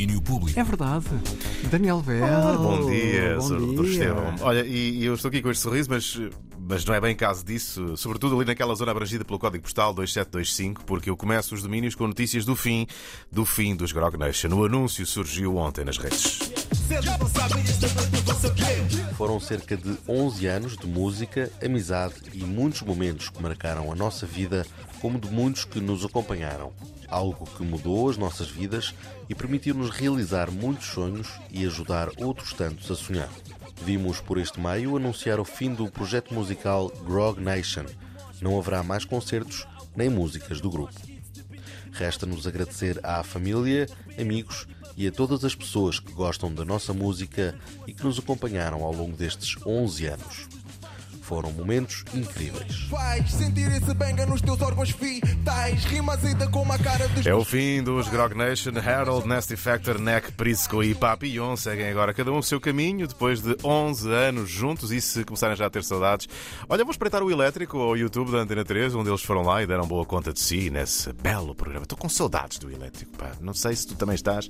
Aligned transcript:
domínio 0.00 0.22
público. 0.22 0.58
É 0.58 0.64
verdade. 0.64 1.06
Daniel 1.70 2.00
Bell. 2.00 2.24
Ora, 2.24 2.56
bom 2.56 2.90
dia, 2.90 3.36
bom 3.36 3.40
Sr. 3.42 3.84
Estevão. 3.84 4.34
Olha, 4.40 4.64
e, 4.66 4.98
e 4.98 5.04
eu 5.04 5.14
estou 5.14 5.28
aqui 5.28 5.42
com 5.42 5.50
este 5.50 5.62
sorriso, 5.62 5.90
mas, 5.90 6.18
mas 6.70 6.84
não 6.84 6.94
é 6.94 7.00
bem 7.00 7.16
caso 7.16 7.44
disso, 7.44 7.96
sobretudo 7.96 8.36
ali 8.36 8.44
naquela 8.44 8.76
zona 8.76 8.92
abrangida 8.92 9.24
pelo 9.24 9.40
código 9.40 9.64
postal 9.64 9.92
2725, 9.92 10.84
porque 10.84 11.10
eu 11.10 11.16
começo 11.16 11.52
os 11.52 11.64
domínios 11.64 11.96
com 11.96 12.06
notícias 12.06 12.44
do 12.44 12.54
fim, 12.54 12.86
do 13.28 13.44
fim 13.44 13.74
dos 13.74 13.90
Grog 13.90 14.16
Nation. 14.16 14.50
O 14.54 14.64
anúncio 14.64 15.04
surgiu 15.04 15.56
ontem 15.56 15.84
nas 15.84 15.98
redes. 15.98 16.38
Foram 19.16 19.40
cerca 19.40 19.76
de 19.76 19.98
11 20.08 20.46
anos 20.46 20.76
de 20.76 20.86
música, 20.86 21.50
amizade 21.60 22.14
e 22.32 22.44
muitos 22.44 22.82
momentos 22.82 23.30
que 23.30 23.42
marcaram 23.42 23.90
a 23.90 23.96
nossa 23.96 24.24
vida, 24.24 24.64
como 25.00 25.18
de 25.18 25.28
muitos 25.28 25.64
que 25.64 25.80
nos 25.80 26.04
acompanharam. 26.04 26.72
Algo 27.08 27.46
que 27.46 27.64
mudou 27.64 28.08
as 28.08 28.16
nossas 28.16 28.48
vidas 28.48 28.94
e 29.28 29.34
permitiu-nos 29.34 29.90
realizar 29.90 30.52
muitos 30.52 30.86
sonhos 30.86 31.28
e 31.50 31.66
ajudar 31.66 32.10
outros 32.16 32.52
tantos 32.52 32.88
a 32.92 32.94
sonhar. 32.94 33.28
Vimos 33.82 34.20
por 34.20 34.38
este 34.38 34.60
meio 34.60 34.96
anunciar 34.96 35.40
o 35.40 35.44
fim 35.44 35.72
do 35.72 35.90
projeto 35.90 36.34
musical 36.34 36.90
Grog 37.04 37.40
Nation. 37.40 37.86
Não 38.40 38.58
haverá 38.58 38.82
mais 38.82 39.04
concertos 39.04 39.66
nem 39.96 40.08
músicas 40.08 40.60
do 40.60 40.70
grupo. 40.70 41.00
Resta-nos 41.92 42.46
agradecer 42.46 43.00
à 43.02 43.22
família, 43.22 43.88
amigos 44.18 44.66
e 44.96 45.06
a 45.06 45.12
todas 45.12 45.44
as 45.44 45.54
pessoas 45.54 45.98
que 45.98 46.12
gostam 46.12 46.52
da 46.52 46.64
nossa 46.64 46.92
música 46.92 47.58
e 47.86 47.92
que 47.92 48.04
nos 48.04 48.18
acompanharam 48.18 48.82
ao 48.84 48.92
longo 48.92 49.16
destes 49.16 49.56
11 49.64 50.06
anos. 50.06 50.48
Foram 51.30 51.52
momentos 51.52 52.02
incríveis. 52.12 52.88
É 57.24 57.32
o 57.32 57.44
fim 57.44 57.84
dos 57.84 58.08
Grog 58.08 58.34
Nation, 58.36 58.72
Harold, 58.84 59.28
Nasty 59.28 59.54
Factor, 59.54 60.00
Neck, 60.00 60.32
Prisco 60.32 60.82
e 60.82 60.92
Papillon 60.92 61.54
seguem 61.54 61.88
agora 61.88 62.12
cada 62.12 62.32
um 62.32 62.38
o 62.38 62.42
seu 62.42 62.60
caminho 62.60 63.06
depois 63.06 63.40
de 63.40 63.56
11 63.62 64.10
anos 64.12 64.50
juntos 64.50 64.90
e 64.90 65.00
se 65.00 65.22
começarem 65.24 65.54
já 65.54 65.66
a 65.66 65.70
ter 65.70 65.84
saudades. 65.84 66.26
Olha, 66.68 66.82
vou 66.84 66.90
espreitar 66.90 67.22
o 67.22 67.30
elétrico 67.30 67.78
ao 67.78 67.96
YouTube 67.96 68.32
da 68.32 68.38
Antena 68.38 68.64
3, 68.64 68.92
onde 68.96 69.08
eles 69.08 69.22
foram 69.22 69.42
lá 69.42 69.62
e 69.62 69.68
deram 69.68 69.86
boa 69.86 70.04
conta 70.04 70.32
de 70.32 70.40
si 70.40 70.68
nesse 70.68 71.12
belo 71.12 71.54
programa. 71.54 71.84
Estou 71.84 71.96
com 71.96 72.08
saudades 72.08 72.58
do 72.58 72.72
elétrico, 72.72 73.16
pá. 73.16 73.30
Não 73.40 73.54
sei 73.54 73.76
se 73.76 73.86
tu 73.86 73.94
também 73.94 74.16
estás, 74.16 74.48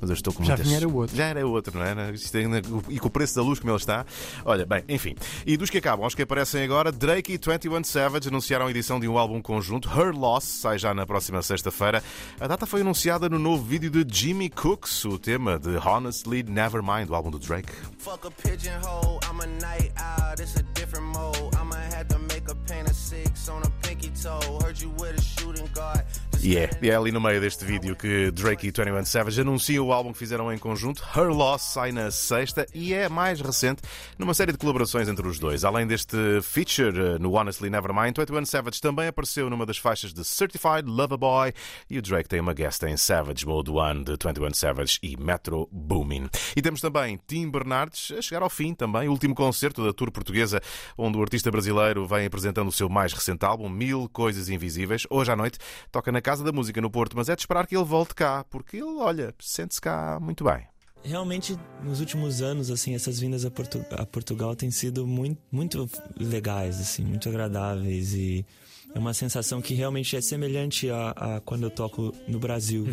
mas 0.00 0.08
eu 0.08 0.14
estou 0.14 0.32
com 0.32 0.42
Já 0.44 0.54
muitas... 0.54 0.66
vinha 0.66 0.78
era 0.78 0.88
outro. 0.88 1.14
Já 1.14 1.26
era 1.26 1.46
outro, 1.46 1.78
não 1.78 1.84
era? 1.84 2.10
Isto 2.10 2.38
ainda- 2.38 2.62
E 2.88 2.98
com 2.98 3.08
o 3.08 3.10
preço 3.10 3.34
da 3.36 3.42
luz 3.42 3.58
como 3.58 3.70
ele 3.70 3.76
está. 3.78 4.06
Olha, 4.46 4.64
bem, 4.64 4.82
enfim. 4.88 5.14
E 5.44 5.58
dos 5.58 5.68
que 5.68 5.76
acabam, 5.76 6.04
aos 6.04 6.14
que 6.14 6.21
aparecem 6.22 6.62
agora, 6.64 6.90
Drake 6.90 7.32
e 7.32 7.38
21 7.38 7.84
Savage 7.84 8.28
anunciaram 8.28 8.66
a 8.66 8.70
edição 8.70 8.98
de 8.98 9.08
um 9.08 9.18
álbum 9.18 9.40
conjunto, 9.42 9.88
Her 9.88 10.14
Loss, 10.16 10.44
sai 10.44 10.78
já 10.78 10.94
na 10.94 11.06
próxima 11.06 11.42
sexta-feira. 11.42 12.02
A 12.40 12.46
data 12.46 12.66
foi 12.66 12.80
anunciada 12.80 13.28
no 13.28 13.38
novo 13.38 13.62
vídeo 13.62 13.90
de 13.90 14.04
Jimmy 14.08 14.48
Cooks, 14.48 15.04
o 15.04 15.18
tema 15.18 15.58
de 15.58 15.76
Honestly 15.76 16.42
Nevermind, 16.42 17.06
do 17.06 17.14
álbum 17.14 17.30
do 17.30 17.38
Drake. 17.38 17.72
Fuck 17.98 18.26
a 18.26 18.30
pigeonhole, 18.30 19.20
I'm 19.24 19.40
a 19.40 19.46
night 19.46 19.92
owl, 19.98 20.34
it's 20.38 20.56
a 20.56 20.62
different 20.74 21.06
mode. 21.06 21.56
I'ma 21.56 21.76
have 21.94 22.08
to 22.08 22.18
make 22.18 22.50
a 22.50 22.54
pain 22.66 22.86
of 22.86 22.94
six 22.94 23.48
on 23.48 23.62
a 23.62 23.70
pinky 23.86 24.10
toe. 24.10 24.58
Heard 24.62 24.80
you 24.80 24.90
with 24.98 25.18
a 25.18 25.22
shooting 25.22 25.68
guard. 25.74 26.04
E 26.44 26.56
é, 26.56 26.68
e 26.82 26.90
é 26.90 26.96
ali 26.96 27.12
no 27.12 27.20
meio 27.20 27.40
deste 27.40 27.64
vídeo 27.64 27.94
que 27.94 28.32
Drake 28.32 28.66
e 28.66 28.72
21 28.72 29.04
Savage 29.04 29.40
anunciam 29.40 29.86
o 29.86 29.92
álbum 29.92 30.12
que 30.12 30.18
fizeram 30.18 30.52
em 30.52 30.58
conjunto. 30.58 31.00
Her 31.16 31.28
Loss 31.28 31.62
sai 31.62 31.92
na 31.92 32.10
sexta 32.10 32.66
e 32.74 32.92
é 32.92 33.08
mais 33.08 33.40
recente 33.40 33.80
numa 34.18 34.34
série 34.34 34.50
de 34.50 34.58
colaborações 34.58 35.08
entre 35.08 35.24
os 35.24 35.38
dois. 35.38 35.64
Além 35.64 35.86
deste 35.86 36.16
feature 36.42 36.98
eh, 36.98 37.18
no 37.20 37.32
Honestly 37.38 37.70
Nevermind, 37.70 38.16
21 38.18 38.44
Savage 38.44 38.80
também 38.80 39.06
apareceu 39.06 39.48
numa 39.48 39.64
das 39.64 39.78
faixas 39.78 40.12
de 40.12 40.24
Certified 40.24 40.84
Lover 40.84 41.16
Boy 41.16 41.52
e 41.88 41.96
o 41.96 42.02
Drake 42.02 42.28
tem 42.28 42.40
uma 42.40 42.52
guest 42.52 42.82
em 42.82 42.96
Savage 42.96 43.46
Mode 43.46 43.70
1 43.70 44.02
de 44.02 44.10
21 44.20 44.52
Savage 44.52 44.98
e 45.00 45.16
Metro 45.16 45.68
Boomin. 45.70 46.28
E 46.56 46.60
temos 46.60 46.80
também 46.80 47.20
Tim 47.24 47.48
Bernardes 47.52 48.12
a 48.18 48.20
chegar 48.20 48.42
ao 48.42 48.50
fim 48.50 48.74
também, 48.74 49.06
o 49.06 49.12
último 49.12 49.32
concerto 49.32 49.84
da 49.84 49.92
tour 49.92 50.10
portuguesa, 50.10 50.60
onde 50.98 51.16
o 51.16 51.22
artista 51.22 51.52
brasileiro 51.52 52.04
vem 52.04 52.26
apresentando 52.26 52.66
o 52.66 52.72
seu 52.72 52.88
mais 52.88 53.12
recente 53.12 53.44
álbum, 53.44 53.68
Mil 53.68 54.08
Coisas 54.12 54.48
Invisíveis. 54.48 55.06
Hoje 55.08 55.30
à 55.30 55.36
noite 55.36 55.60
toca 55.92 56.10
na 56.10 56.20
Casa 56.20 56.31
da 56.40 56.52
Música 56.52 56.80
no 56.80 56.90
Porto, 56.90 57.16
mas 57.16 57.28
é 57.28 57.34
de 57.36 57.42
esperar 57.42 57.66
que 57.66 57.76
ele 57.76 57.84
volte 57.84 58.14
cá, 58.14 58.44
porque 58.48 58.76
ele, 58.76 58.96
olha, 58.98 59.34
sente-se 59.40 59.80
cá 59.80 60.18
muito 60.20 60.44
bem. 60.44 60.62
Realmente, 61.04 61.58
nos 61.82 61.98
últimos 61.98 62.40
anos, 62.40 62.70
assim, 62.70 62.94
essas 62.94 63.18
vindas 63.18 63.44
a, 63.44 63.50
Portu- 63.50 63.84
a 63.90 64.06
Portugal 64.06 64.54
têm 64.54 64.70
sido 64.70 65.04
muito, 65.06 65.40
muito 65.50 65.90
legais, 66.16 66.80
assim, 66.80 67.04
muito 67.04 67.28
agradáveis 67.28 68.14
e 68.14 68.46
é 68.94 68.98
uma 68.98 69.12
sensação 69.12 69.60
que 69.60 69.74
realmente 69.74 70.14
é 70.16 70.20
semelhante 70.20 70.88
a, 70.90 71.10
a 71.10 71.40
quando 71.40 71.64
eu 71.64 71.70
toco 71.70 72.14
no 72.28 72.38
Brasil. 72.38 72.86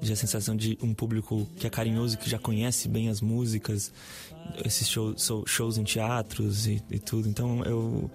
Já 0.00 0.12
a 0.12 0.16
sensação 0.16 0.54
de 0.54 0.76
um 0.82 0.92
público 0.92 1.46
que 1.56 1.66
é 1.66 1.70
carinhoso, 1.70 2.18
que 2.18 2.28
já 2.28 2.38
conhece 2.38 2.88
bem 2.88 3.08
as 3.08 3.20
músicas, 3.20 3.90
esses 4.64 4.86
show- 4.88 5.14
shows 5.46 5.78
em 5.78 5.82
teatros 5.82 6.66
e, 6.66 6.82
e 6.90 6.98
tudo. 6.98 7.28
Então 7.28 7.64
eu, 7.64 8.10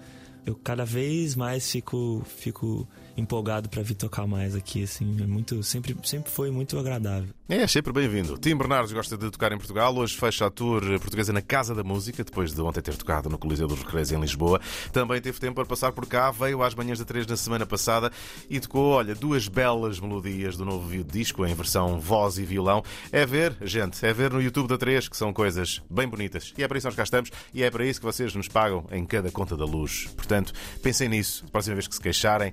eu 0.50 0.60
cada 0.62 0.84
vez 0.84 1.34
mais 1.34 1.70
fico, 1.70 2.22
fico 2.26 2.88
empolgado 3.16 3.68
para 3.68 3.82
vir 3.82 3.94
tocar 3.94 4.26
mais 4.26 4.54
aqui, 4.54 4.82
assim, 4.82 5.16
é 5.22 5.26
muito, 5.26 5.62
sempre, 5.62 5.96
sempre 6.04 6.30
foi 6.30 6.50
muito 6.50 6.78
agradável. 6.78 7.28
É 7.48 7.66
sempre 7.66 7.92
bem-vindo. 7.92 8.38
Tim 8.38 8.56
Bernardes 8.56 8.92
gosta 8.92 9.16
de 9.18 9.28
tocar 9.28 9.50
em 9.50 9.58
Portugal. 9.58 9.94
Hoje 9.96 10.16
fecha 10.16 10.46
a 10.46 10.50
tour 10.50 10.82
portuguesa 11.00 11.32
na 11.32 11.42
Casa 11.42 11.74
da 11.74 11.82
Música, 11.82 12.22
depois 12.22 12.54
de 12.54 12.60
ontem 12.60 12.80
ter 12.80 12.96
tocado 12.96 13.28
no 13.28 13.36
Coliseu 13.36 13.66
dos 13.66 13.80
Recreios 13.80 14.12
em 14.12 14.20
Lisboa. 14.20 14.60
Também 14.92 15.20
teve 15.20 15.40
tempo 15.40 15.56
para 15.56 15.66
passar 15.66 15.90
por 15.90 16.06
cá, 16.06 16.30
veio 16.30 16.62
às 16.62 16.74
manhãs 16.76 17.00
da 17.00 17.04
3 17.04 17.26
na 17.26 17.36
semana 17.36 17.66
passada 17.66 18.12
e 18.48 18.60
tocou, 18.60 18.90
olha, 18.92 19.16
duas 19.16 19.48
belas 19.48 19.98
melodias 19.98 20.56
do 20.56 20.64
novo 20.64 21.02
disco 21.02 21.44
em 21.44 21.52
versão 21.52 21.98
voz 21.98 22.38
e 22.38 22.44
violão. 22.44 22.84
É 23.10 23.26
ver, 23.26 23.56
gente, 23.62 24.04
é 24.06 24.12
ver 24.12 24.32
no 24.32 24.40
YouTube 24.40 24.68
da 24.68 24.78
3, 24.78 25.08
que 25.08 25.16
são 25.16 25.32
coisas 25.32 25.82
bem 25.90 26.06
bonitas. 26.06 26.54
E 26.56 26.62
é 26.62 26.68
para 26.68 26.78
isso 26.78 26.84
que 26.84 26.90
nós 26.90 26.96
cá 26.96 27.02
estamos 27.02 27.30
e 27.52 27.64
é 27.64 27.70
para 27.70 27.84
isso 27.84 27.98
que 27.98 28.06
vocês 28.06 28.32
nos 28.32 28.46
pagam 28.46 28.86
em 28.92 29.04
cada 29.04 29.30
conta 29.32 29.56
da 29.56 29.64
luz. 29.64 30.08
Portanto, 30.16 30.39
pensem 30.82 31.08
nisso. 31.08 31.44
A 31.48 31.50
próxima 31.50 31.74
vez 31.74 31.86
que 31.88 31.94
se 31.94 32.00
queixarem, 32.00 32.52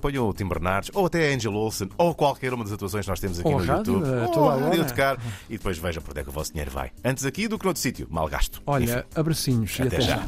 ponham 0.00 0.28
o 0.28 0.32
Tim 0.32 0.46
Bernardes, 0.46 0.90
ou 0.94 1.06
até 1.06 1.30
a 1.30 1.34
Angel 1.34 1.52
Olsen, 1.54 1.88
ou 1.98 2.14
qualquer 2.14 2.54
uma 2.54 2.62
das 2.64 2.72
atuações 2.72 3.04
que 3.04 3.10
nós 3.10 3.20
temos 3.20 3.40
aqui 3.40 3.48
Ou 3.48 3.58
no 3.60 3.66
rádio, 3.66 3.94
YouTube. 3.94 4.06
a 4.06 4.38
Ou 4.40 4.50
a 4.50 4.56
rádio 4.56 4.84
tocar 4.86 5.18
e 5.48 5.56
depois 5.58 5.76
vejam 5.78 6.02
para 6.02 6.12
onde 6.12 6.20
é 6.20 6.22
que 6.22 6.28
o 6.30 6.32
vosso 6.32 6.52
dinheiro 6.52 6.70
vai. 6.70 6.90
Antes 7.04 7.24
aqui 7.24 7.48
do 7.48 7.58
que 7.58 7.64
noutro 7.64 7.82
sítio, 7.82 8.06
mal 8.10 8.28
gasto. 8.28 8.62
Olha, 8.66 9.04
abracinhos 9.14 9.76
e 9.78 9.82
Até 9.82 9.96
até 9.96 10.00
já. 10.00 10.16
já. 10.18 10.26